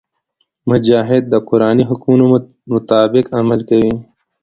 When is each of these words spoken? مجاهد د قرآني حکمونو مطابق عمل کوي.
مجاهد 0.69 1.23
د 1.29 1.35
قرآني 1.49 1.83
حکمونو 1.89 2.25
مطابق 2.73 3.25
عمل 3.39 3.59
کوي. 3.69 3.93